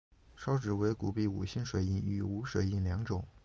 [0.35, 3.23] 钞纸为古币五星水印与无水印两种。